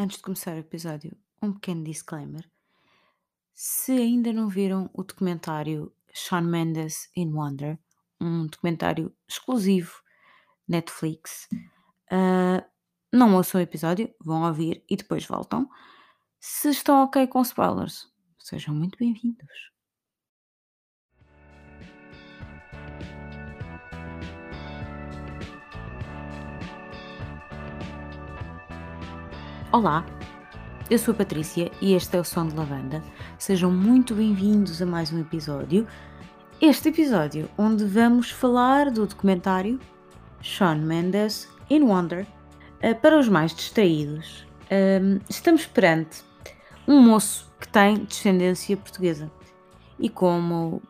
[0.00, 1.10] Antes de começar o episódio,
[1.42, 2.48] um pequeno disclaimer.
[3.52, 7.76] Se ainda não viram o documentário Shawn Mendes in Wonder,
[8.20, 10.00] um documentário exclusivo
[10.68, 11.48] Netflix,
[12.12, 12.64] uh,
[13.12, 15.68] não ouçam o episódio, vão ouvir e depois voltam.
[16.38, 18.06] Se estão ok com spoilers,
[18.38, 19.72] sejam muito bem-vindos.
[29.70, 30.06] Olá,
[30.88, 33.04] eu sou a Patrícia e este é o Som de Lavanda.
[33.38, 35.86] Sejam muito bem-vindos a mais um episódio.
[36.58, 39.78] Este episódio onde vamos falar do documentário
[40.40, 42.26] Shawn Mendes in Wonder.
[42.80, 46.24] Eh, para os mais distraídos, ehm, estamos perante
[46.86, 49.30] um moço que tem descendência portuguesa.
[49.98, 50.80] E como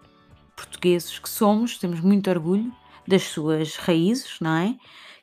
[0.54, 2.72] portugueses que somos, temos muito orgulho
[3.08, 4.76] das suas raízes, não é?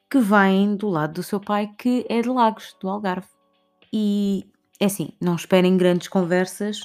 [0.09, 3.34] Que vêm do lado do seu pai, que é de Lagos, do Algarve.
[3.97, 4.45] E
[4.77, 6.81] é assim, não esperem grandes conversas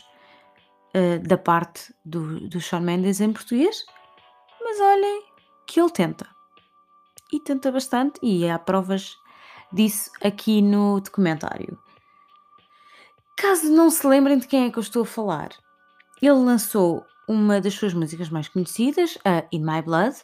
[0.94, 3.84] uh, da parte do, do Shawn Mendes em português,
[4.60, 5.24] mas olhem
[5.66, 6.28] que ele tenta.
[7.32, 9.16] E tenta bastante, e há provas
[9.72, 11.76] disso aqui no documentário.
[13.36, 15.50] Caso não se lembrem de quem é que eu estou a falar,
[16.22, 20.16] ele lançou uma das suas músicas mais conhecidas, a In My Blood,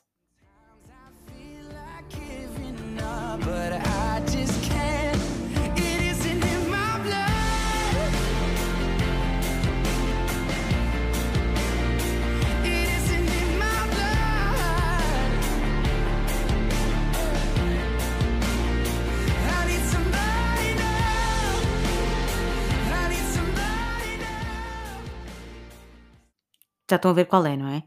[26.89, 27.83] Já estão a ver qual é, não é?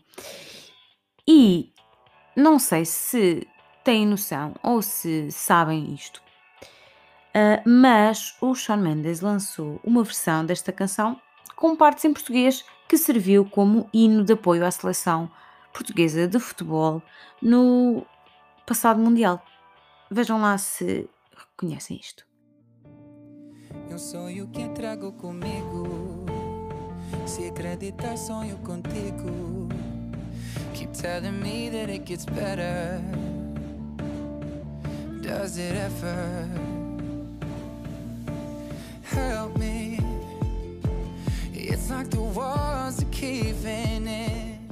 [1.27, 1.73] E
[2.35, 3.47] não sei se
[3.83, 6.21] têm noção ou se sabem isto,
[7.35, 11.19] uh, mas o Shawn Mendes lançou uma versão desta canção
[11.55, 15.29] com partes em português que serviu como hino de apoio à seleção
[15.73, 17.01] portuguesa de futebol
[17.41, 18.05] no
[18.65, 19.43] passado Mundial.
[20.09, 22.25] Vejam lá se reconhecem isto.
[23.89, 26.18] Eu sonho que trago comigo
[27.29, 29.69] Se acreditar sonho contigo.
[30.73, 32.99] Keep telling me that it gets better.
[35.21, 36.49] Does it ever
[39.03, 39.99] Help me?
[41.53, 44.69] It's like the walls are caving in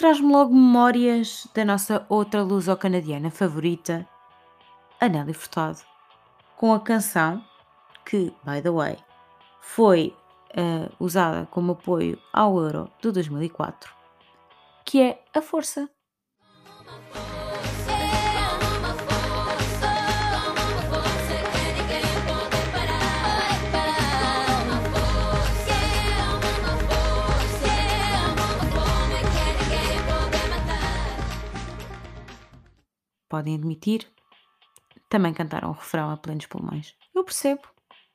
[0.00, 4.08] Traz-me logo memórias da nossa outra luso-canadiana favorita,
[4.98, 5.80] a Nelly Furtado,
[6.56, 7.44] com a canção
[8.06, 8.96] que, by the way,
[9.60, 10.16] foi
[10.56, 13.92] uh, usada como apoio ao Euro de 2004,
[14.86, 15.86] que é a Força.
[33.30, 34.06] Podem admitir,
[35.08, 36.94] também cantaram o refrão a plenos pulmões.
[37.14, 37.62] Eu percebo,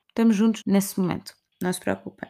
[0.10, 2.30] estamos juntos nesse momento, não se preocupem.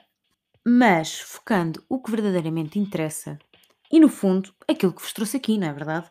[0.65, 3.37] Mas focando o que verdadeiramente interessa
[3.91, 6.09] e, no fundo, aquilo que vos trouxe aqui, não é verdade?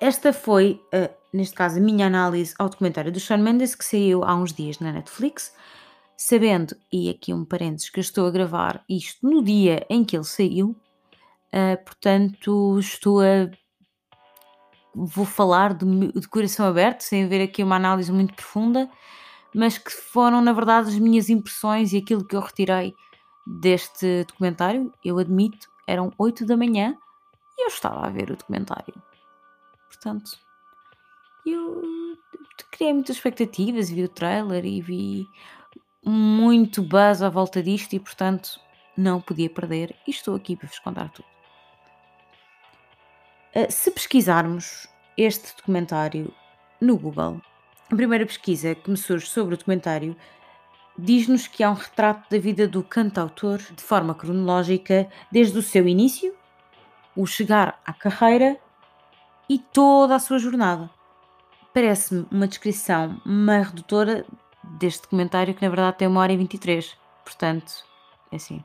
[0.00, 4.24] Esta foi, uh, neste caso, a minha análise ao documentário do Shawn Mendes que saiu
[4.24, 5.54] há uns dias na Netflix.
[6.16, 10.16] Sabendo, e aqui um parênteses, que eu estou a gravar isto no dia em que
[10.16, 13.50] ele saiu, uh, portanto, estou a
[14.94, 18.88] vou falar de, de coração aberto, sem haver aqui uma análise muito profunda,
[19.54, 22.94] mas que foram, na verdade, as minhas impressões e aquilo que eu retirei
[23.46, 24.92] deste documentário.
[25.04, 26.96] Eu admito, eram 8 da manhã
[27.58, 28.94] e eu estava a ver o documentário.
[29.88, 30.38] Portanto,
[31.46, 31.82] eu
[32.70, 35.28] criei muitas expectativas, vi o trailer e vi
[36.04, 38.60] muito buzz à volta disto e, portanto,
[38.96, 41.33] não podia perder e estou aqui para vos contar tudo.
[43.56, 46.34] Eh, se pesquisarmos este documentário
[46.80, 47.40] no Google,
[47.88, 50.16] a primeira pesquisa que me surge sobre o documentário
[50.98, 55.86] diz-nos que há um retrato da vida do cantautor de forma cronológica, desde o seu
[55.86, 56.34] início,
[57.14, 58.58] o chegar à carreira
[59.48, 60.90] e toda a sua jornada.
[61.72, 64.26] Parece-me uma descrição meio redutora
[64.64, 66.96] deste documentário que na verdade tem uma hora e 23.
[67.24, 67.84] Portanto,
[68.32, 68.64] é assim.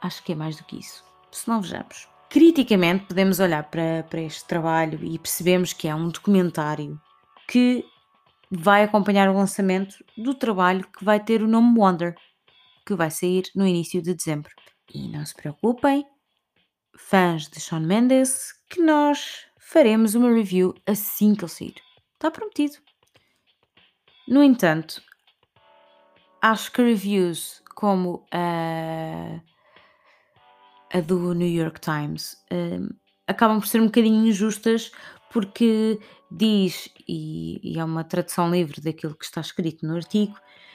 [0.00, 1.04] Acho que é mais do que isso.
[1.30, 2.17] Se não vejamos.
[2.30, 7.00] Criticamente podemos olhar para, para este trabalho e percebemos que é um documentário
[7.48, 7.84] que
[8.50, 12.14] vai acompanhar o lançamento do trabalho que vai ter o nome Wonder,
[12.86, 14.50] que vai sair no início de dezembro.
[14.92, 16.04] E não se preocupem,
[16.96, 21.74] fãs de Shawn Mendes, que nós faremos uma review assim que ele sair.
[22.14, 22.76] Está prometido.
[24.26, 25.02] No entanto,
[26.42, 29.40] acho que reviews como a,
[30.92, 32.88] a do New York Times um,
[33.26, 34.90] acabam por ser um bocadinho injustas
[35.30, 36.00] porque
[36.30, 40.34] diz, e, e é uma tradução livre daquilo que está escrito no artigo,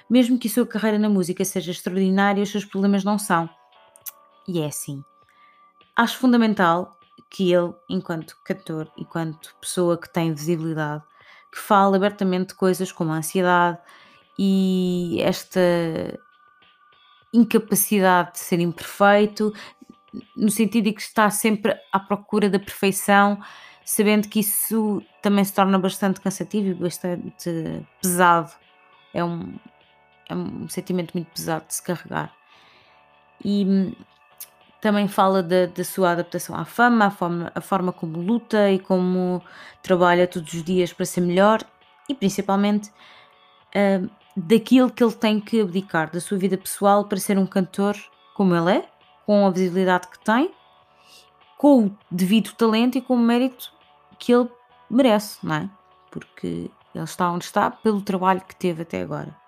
[0.10, 3.50] mesmo que a sua carreira na música seja extraordinária, os seus problemas não são.
[4.48, 5.04] E é assim.
[5.96, 6.98] Acho fundamental
[7.30, 11.04] que ele, enquanto cantor, enquanto pessoa que tem visibilidade,
[11.52, 13.80] que fala abertamente de coisas como a ansiedade
[14.38, 15.60] e esta
[17.34, 19.52] incapacidade de ser imperfeito,
[20.36, 23.40] no sentido de que está sempre à procura da perfeição,
[23.86, 28.52] sabendo que isso também se torna bastante cansativo e bastante pesado.
[29.14, 29.54] É um,
[30.30, 32.34] é um sentimento muito pesado de se carregar.
[33.44, 33.96] E
[34.84, 38.80] também fala da, da sua adaptação à fama, a forma, a forma como luta e
[38.80, 39.42] como
[39.82, 41.62] trabalha todos os dias para ser melhor
[42.10, 47.38] e principalmente uh, daquilo que ele tem que abdicar da sua vida pessoal para ser
[47.38, 47.96] um cantor
[48.34, 48.90] como ele é,
[49.26, 50.54] com a visibilidade que tem,
[51.58, 53.72] com o devido talento e com o mérito
[54.20, 54.50] que ele
[54.90, 55.70] merece, não é?
[56.12, 59.44] Porque ele está onde está pelo trabalho que teve até agora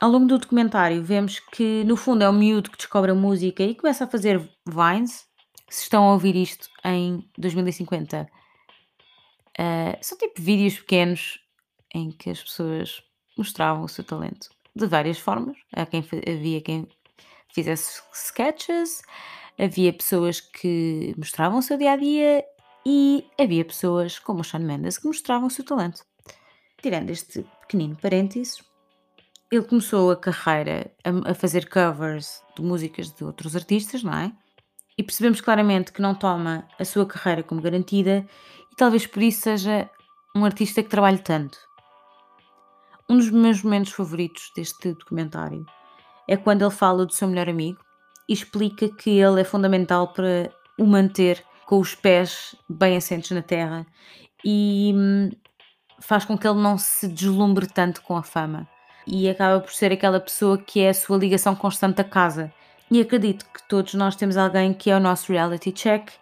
[0.00, 3.62] ao longo do documentário vemos que no fundo é um miúdo que descobre a música
[3.62, 5.28] e começa a fazer vines.
[5.68, 8.26] Se estão a ouvir isto em 2050, uh,
[9.56, 11.38] eh, são tipo vídeos pequenos
[11.94, 13.04] em que as pessoas
[13.38, 15.56] mostravam o seu talento de várias formas.
[15.90, 16.88] quem, havia quem
[17.54, 19.02] fizesse sketches,
[19.58, 22.44] havia pessoas que mostravam o seu dia a dia
[22.86, 26.02] e havia pessoas como o Sean Mendes que mostravam o seu talento.
[26.82, 28.62] Tirando este pequenino parênteses,
[29.50, 34.32] ele começou a carreira a, a, fazer covers de músicas de outros artistas, não é?
[34.96, 38.26] E percebemos claramente que não toma a sua carreira como garantida
[38.72, 39.90] e talvez por isso seja
[40.34, 41.58] um artista que trabalhe tanto.
[43.08, 45.66] Um dos meus momentos favoritos deste documentário
[46.30, 47.80] é quando ele fala do seu melhor amigo
[48.28, 50.48] e explica que ele é fundamental para
[50.78, 53.84] o manter com os pés bem assentos na terra
[54.44, 55.30] e hum,
[55.98, 58.68] faz com que ele não se deslumbre tanto com a fama
[59.04, 62.52] e acaba por ser aquela pessoa que é a sua ligação constante à casa.
[62.88, 66.12] E acredito que todos nós temos alguém que é o nosso reality check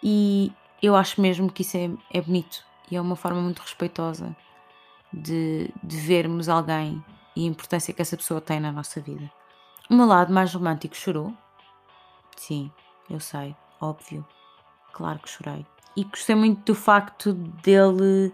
[0.00, 4.36] e eu acho mesmo que isso é, é bonito e é uma forma muito respeitosa
[5.12, 7.04] de, de vermos alguém
[7.34, 9.39] e a importância que essa pessoa tem na nossa vida.
[9.90, 11.34] O meu lado mais romântico chorou?
[12.36, 12.70] Sim,
[13.10, 14.24] eu sei, óbvio.
[14.92, 15.66] Claro que chorei.
[15.96, 18.32] E gostei muito do facto dele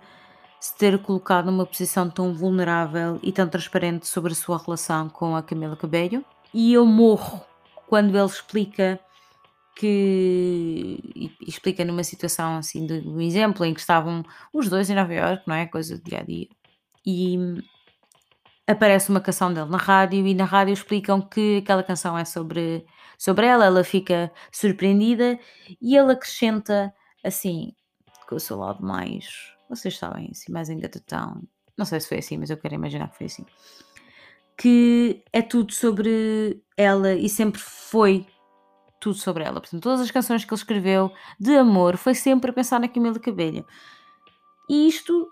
[0.61, 5.35] se ter colocado numa posição tão vulnerável e tão transparente sobre a sua relação com
[5.35, 6.23] a Camila Cabello.
[6.53, 7.41] E eu morro
[7.87, 9.01] quando ele explica
[9.75, 14.23] que explica numa situação assim de um exemplo em que estavam
[14.53, 15.67] os dois em Nova York, não é?
[15.67, 16.49] Coisa do dia a dia.
[17.05, 17.39] E
[18.67, 22.85] aparece uma canção dele na rádio e na rádio explicam que aquela canção é sobre,
[23.19, 25.39] sobre ela, ela fica surpreendida
[25.81, 26.93] e ele acrescenta
[27.25, 27.73] assim,
[28.29, 31.43] com o seu lado mais vocês sabem, assim, mais engatatão.
[31.77, 33.45] Não sei se foi assim, mas eu quero imaginar que foi assim.
[34.57, 38.27] Que é tudo sobre ela e sempre foi
[39.01, 39.61] tudo sobre ela.
[39.61, 43.19] Portanto, todas as canções que ele escreveu de amor foi sempre a pensar na Camila
[43.19, 43.67] Cabello.
[44.69, 45.29] E isto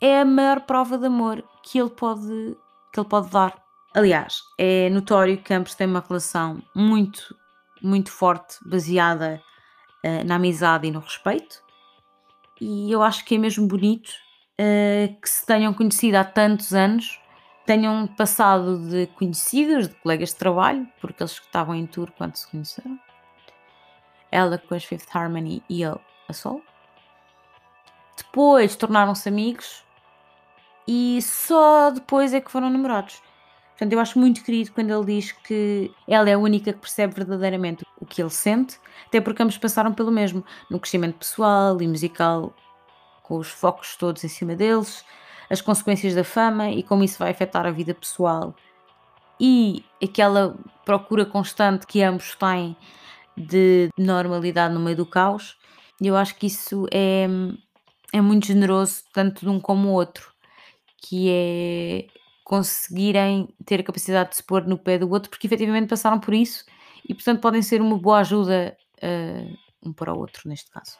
[0.00, 2.56] é a maior prova de amor que ele pode,
[2.92, 3.54] que ele pode dar.
[3.94, 7.34] Aliás, é notório que ambos têm uma relação muito,
[7.82, 9.42] muito forte, baseada
[10.04, 11.66] uh, na amizade e no respeito
[12.60, 14.10] e eu acho que é mesmo bonito
[14.58, 17.20] uh, que se tenham conhecido há tantos anos,
[17.66, 22.50] tenham passado de conhecidos, de colegas de trabalho, porque eles estavam em tour quando se
[22.50, 22.98] conheceram.
[24.30, 26.62] Ela com as Fifth Harmony e ele a Sol.
[28.16, 29.84] Depois tornaram-se amigos
[30.86, 33.22] e só depois é que foram namorados.
[33.70, 37.14] Portanto, eu acho muito querido quando ele diz que ela é a única que percebe
[37.14, 41.86] verdadeiramente o que ele sente, até porque ambos passaram pelo mesmo, no crescimento pessoal e
[41.86, 42.54] musical,
[43.22, 45.04] com os focos todos em cima deles,
[45.50, 48.54] as consequências da fama e como isso vai afetar a vida pessoal
[49.40, 52.76] e aquela procura constante que ambos têm
[53.36, 55.56] de normalidade no meio do caos.
[56.00, 57.26] Eu acho que isso é,
[58.12, 60.32] é muito generoso, tanto de um como o outro,
[60.98, 62.06] que é
[62.44, 66.32] conseguirem ter a capacidade de se pôr no pé do outro, porque efetivamente passaram por
[66.32, 66.64] isso
[67.08, 70.96] e, portanto, podem ser uma boa ajuda uh, um para o outro, neste caso.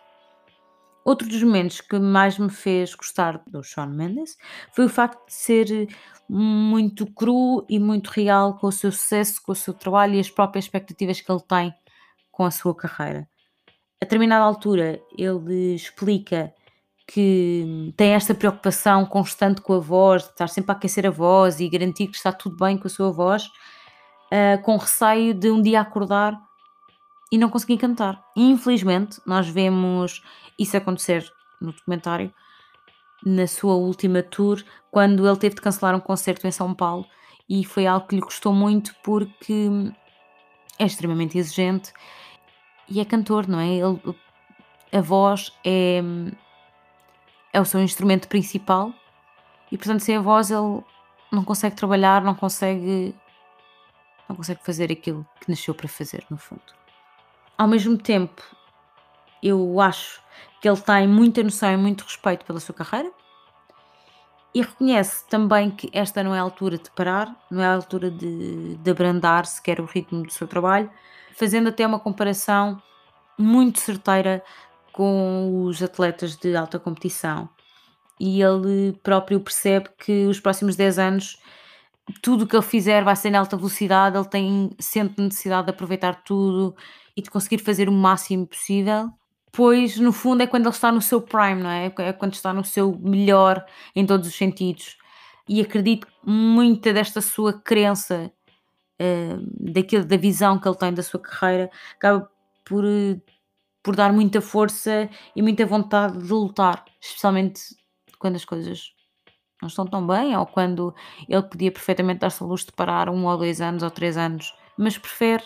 [1.05, 4.37] Outro dos momentos que mais me fez gostar do Shawn Mendes
[4.73, 5.88] foi o facto de ser
[6.29, 10.29] muito cru e muito real com o seu sucesso, com o seu trabalho e as
[10.29, 11.73] próprias expectativas que ele tem
[12.33, 13.29] com a sua carreira.
[14.00, 16.53] A determinada altura, ele explica
[17.07, 21.61] que tem esta preocupação constante com a voz, de estar sempre a aquecer a voz
[21.61, 25.63] e garantir que está tudo bem com a sua voz, uh, com receio de um
[25.63, 26.37] dia acordar
[27.31, 28.23] e não conseguir cantar.
[28.37, 30.23] infelizmente, nós vemos
[30.59, 32.33] isso acontecer no documentário,
[33.25, 37.07] na sua última tour, quando ele teve de cancelar um concerto em São Paulo
[37.49, 39.69] e foi algo que lhe custou muito porque
[40.79, 41.93] é extremamente exigente
[42.89, 43.69] e é cantor, não é?
[43.69, 44.01] Ele,
[44.93, 46.01] a voz é,
[47.57, 48.93] é o seu instrumento principal
[49.73, 50.85] e portanto sem a voz ele
[51.33, 53.15] não consegue trabalhar, não consegue
[54.29, 56.61] não consegue fazer aquilo que nasceu para fazer, no fundo.
[57.57, 58.43] Ao mesmo tempo,
[59.43, 60.21] eu acho
[60.61, 63.11] que ele tem muita noção e muito respeito pela sua carreira
[64.55, 68.11] e reconhece também que esta não é a altura de parar, não é a altura
[68.11, 70.91] de, de abrandar sequer o ritmo do seu trabalho,
[71.35, 72.83] fazendo até uma comparação
[73.39, 74.45] muito certeira
[74.97, 77.49] com os atletas de alta competição.
[78.19, 81.38] E ele próprio percebe que os próximos 10 anos
[82.23, 85.71] tudo o que ele fizer vai ser em alta velocidade, ele tem, sente necessidade de
[85.71, 86.75] aproveitar tudo
[87.17, 89.11] e de conseguir fazer o máximo possível,
[89.53, 91.93] pois no fundo é quando ele está no seu prime, não é?
[91.99, 94.97] É quando está no seu melhor em todos os sentidos.
[95.49, 98.31] E acredito que muita desta sua crença,
[99.00, 102.29] uh, daquilo, da visão que ele tem da sua carreira, acaba
[102.65, 102.85] por,
[103.87, 107.61] por dar muita força e muita vontade de lutar, especialmente
[108.19, 108.93] quando as coisas
[109.62, 110.93] não estão tão bem, ou quando
[111.28, 114.52] ele podia perfeitamente dar-se a luz de parar um ou dois anos ou três anos,
[114.76, 115.45] mas prefere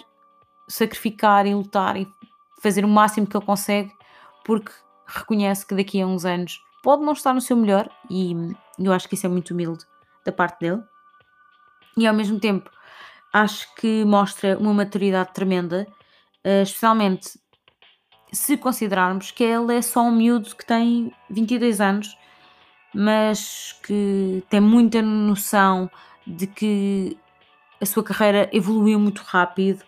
[0.70, 2.08] sacrificar e lutar e
[2.62, 3.92] fazer o máximo que ele consegue,
[4.42, 4.72] porque
[5.06, 8.34] reconhece que daqui a uns anos pode não estar no seu melhor, e
[8.78, 9.84] eu acho que isso é muito humilde
[10.24, 10.82] da parte dele,
[11.94, 12.70] e ao mesmo tempo
[13.34, 15.86] acho que mostra uma maturidade tremenda,
[16.42, 17.38] eh, especialmente
[18.32, 22.16] se considerarmos que ele é só um miúdo que tem 22 anos
[22.94, 25.90] mas que tem muita noção
[26.26, 27.18] de que
[27.80, 29.84] a sua carreira evoluiu muito rápido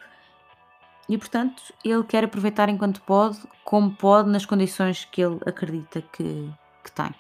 [1.09, 6.51] e, portanto, ele quer aproveitar enquanto pode, como pode, nas condições que ele acredita que,
[6.83, 7.13] que tem.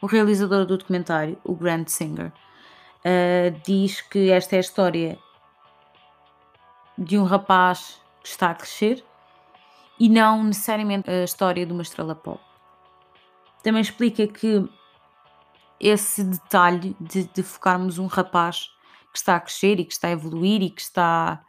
[0.00, 2.32] O realizador do documentário, o Grant Singer,
[3.04, 5.18] uh, diz que esta é a história
[6.96, 9.04] de um rapaz que está a crescer
[9.98, 12.40] e não necessariamente a história de uma estrela pop.
[13.62, 14.68] Também explica que
[15.80, 18.68] esse detalhe de, de, focarmos um rapaz
[19.12, 21.42] que está a crescer e que está a evoluir e que está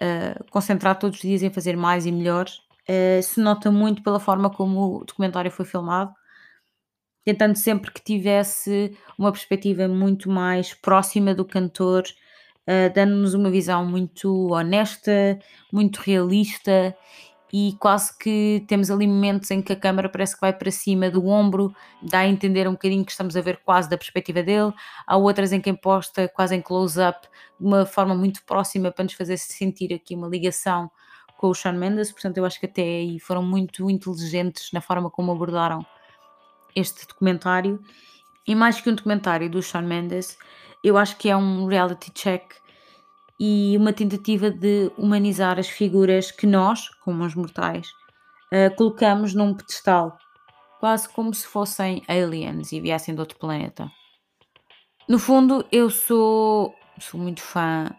[0.00, 4.20] uh, concentrado todos os dias em fazer mais e melhor uh, se nota muito pela
[4.20, 6.12] forma como o documentário foi filmado,
[7.24, 12.04] tentando sempre que tivesse uma perspectiva muito mais próxima do cantor,
[12.66, 15.38] uh, dando-nos uma visão muito honesta,
[15.72, 16.96] muito realista
[17.52, 21.10] e quase que temos ali momentos em que a câmera parece que vai para cima
[21.10, 24.72] do ombro, dá a entender um bocadinho que estamos a ver quase da perspectiva dele,
[25.06, 27.28] há outras em que posta quase em close-up,
[27.58, 30.90] de uma forma muito próxima para nos fazer sentir aqui uma ligação
[31.36, 35.10] com o Sean Mendes, portanto eu acho que até aí foram muito inteligentes na forma
[35.10, 35.84] como abordaram
[36.76, 37.80] este documentário,
[38.46, 40.38] e mais que um documentário do Sean Mendes,
[40.82, 42.59] eu acho que é um reality check
[43.40, 47.88] e uma tentativa de humanizar as figuras que nós, como os mortais,
[48.52, 50.18] uh, colocamos num pedestal,
[50.78, 53.90] quase como se fossem aliens e viessem de outro planeta.
[55.08, 57.90] No fundo, eu sou, sou muito fã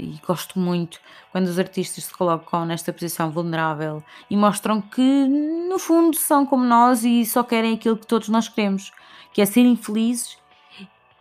[0.00, 5.26] e gosto muito quando os artistas se colocam nesta posição vulnerável e mostram que,
[5.68, 8.90] no fundo, são como nós e só querem aquilo que todos nós queremos,
[9.32, 10.36] que é serem felizes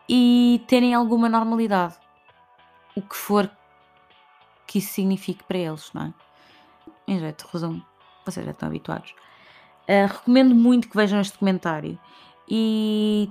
[0.10, 2.01] e terem alguma normalidade
[2.96, 3.50] o que for
[4.68, 6.14] que isso signifique para eles, não é?
[7.08, 7.86] Em jeito de resumo,
[8.26, 9.12] vocês já estão habituados.
[9.84, 12.00] Uh, recomendo muito que vejam este documentário
[12.48, 13.30] e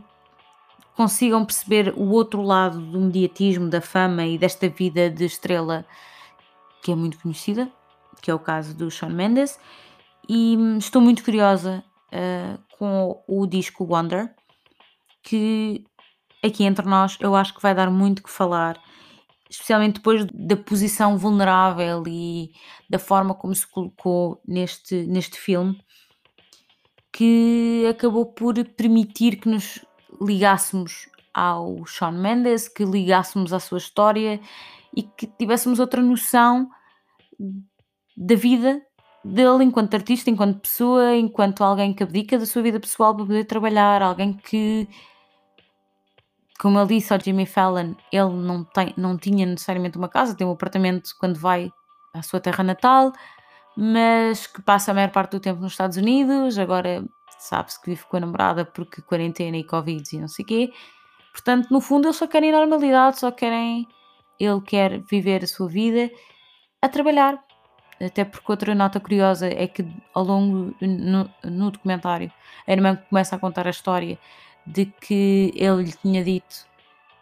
[0.95, 5.87] consigam perceber o outro lado do mediatismo, da fama e desta vida de estrela
[6.83, 7.71] que é muito conhecida,
[8.21, 9.59] que é o caso do Shawn Mendes.
[10.29, 14.35] E estou muito curiosa uh, com o disco Wonder,
[15.23, 15.85] que
[16.45, 18.79] aqui entre nós eu acho que vai dar muito que falar
[19.51, 22.53] especialmente depois da posição vulnerável e
[22.89, 25.79] da forma como se colocou neste, neste filme,
[27.13, 29.85] que acabou por permitir que nos
[30.23, 34.41] ligássemos ao Shawn Mendes, que ligássemos à sua história
[34.97, 36.71] e que tivéssemos outra noção
[38.17, 38.81] da vida
[39.25, 43.45] dele enquanto artista, enquanto pessoa, enquanto alguém que abdica da sua vida pessoal para poder
[43.45, 44.89] trabalhar, alguém que,
[46.61, 50.47] como ele disse ao Jimmy Fallon, ele não, tem, não tinha necessariamente uma casa, tem
[50.47, 51.73] um apartamento quando vai
[52.13, 53.13] à sua terra natal,
[53.75, 57.03] mas que passa a maior parte do tempo nos Estados Unidos, agora
[57.39, 60.73] sabe-se que vive com a namorada porque quarentena e Covid e não sei o quê.
[61.33, 63.89] Portanto, no fundo, eles só querem normalidade, só querem.
[64.39, 66.11] Ele quer viver a sua vida
[66.83, 67.43] a trabalhar.
[67.99, 72.31] Até porque outra nota curiosa é que ao longo no, no documentário
[72.67, 74.19] a irmã começa a contar a história
[74.73, 76.67] de que ele lhe tinha dito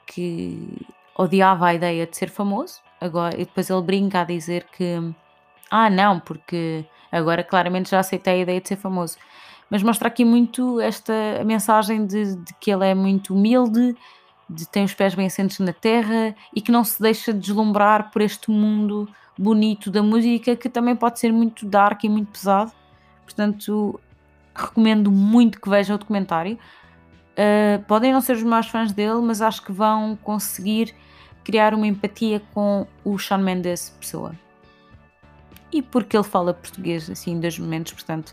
[0.06, 0.86] que
[1.16, 5.14] odiava a ideia de ser famoso, agora, e depois ele brinca a dizer que
[5.70, 9.18] ah, não, porque agora claramente já aceitei a ideia de ser famoso.
[9.70, 11.12] Mas mostra aqui muito esta
[11.44, 13.94] mensagem de, de que ele é muito humilde,
[14.48, 18.22] de tem os pés bem assentos na terra e que não se deixa deslumbrar por
[18.22, 19.06] este mundo
[19.38, 22.72] bonito da música que também pode ser muito dark e muito pesado.
[23.24, 24.00] Portanto,
[24.54, 26.58] recomendo muito que vejam o documentário.
[27.38, 30.95] Uh, podem não ser os maiores fãs dele, mas acho que vão conseguir
[31.45, 34.35] criar uma empatia com o Shawn Mendes pessoa
[35.73, 38.33] e porque ele fala português assim em dois momentos, portanto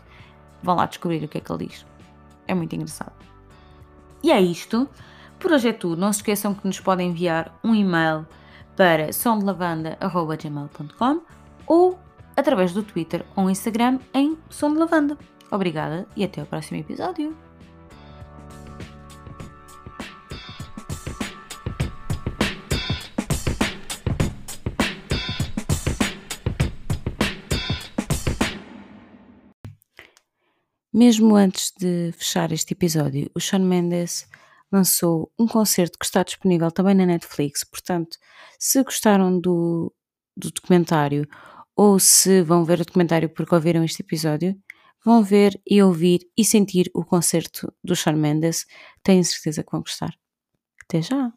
[0.62, 1.84] vão lá descobrir o que é que ele diz.
[2.46, 3.12] É muito engraçado.
[4.22, 4.88] E é isto.
[5.38, 6.00] Por hoje é tudo.
[6.00, 8.26] Não se esqueçam que nos podem enviar um e-mail
[8.76, 11.20] para somdelavanda.gmail.com
[11.66, 11.98] ou
[12.36, 15.18] através do Twitter ou Instagram em Som de Lavanda.
[15.50, 17.45] Obrigada e até o próximo episódio.
[30.96, 34.26] Mesmo antes de fechar este episódio, o Shawn Mendes
[34.72, 37.62] lançou um concerto que está disponível também na Netflix.
[37.64, 38.16] Portanto,
[38.58, 39.92] se gostaram do,
[40.34, 41.28] do documentário
[41.76, 44.56] ou se vão ver o documentário porque ouviram este episódio,
[45.04, 48.64] vão ver e ouvir e sentir o concerto do Shawn Mendes.
[49.02, 50.14] Tenho certeza que vão gostar.
[50.82, 51.30] Até já!